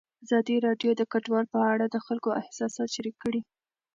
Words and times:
ازادي 0.25 0.55
راډیو 0.67 0.91
د 0.95 1.01
کډوال 1.11 1.45
په 1.53 1.59
اړه 1.71 1.85
د 1.89 1.97
خلکو 2.05 2.29
احساسات 2.41 2.89
شریک 2.95 3.15
کړي. 3.23 3.41